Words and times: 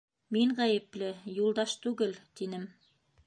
Мин 0.35 0.53
ғәйепле, 0.59 1.09
Юлдаш 1.35 1.77
түгел, 1.85 2.17
тинем. 2.41 2.67